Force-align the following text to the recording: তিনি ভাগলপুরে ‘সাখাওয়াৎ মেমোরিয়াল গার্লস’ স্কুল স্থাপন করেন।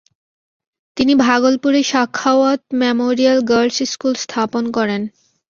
তিনি 0.97 1.13
ভাগলপুরে 1.25 1.79
‘সাখাওয়াৎ 1.83 2.61
মেমোরিয়াল 2.81 3.39
গার্লস’ 3.49 3.77
স্কুল 3.91 4.13
স্থাপন 4.23 4.63
করেন। 4.77 5.01